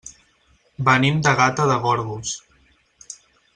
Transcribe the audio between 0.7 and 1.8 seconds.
Venim de Gata de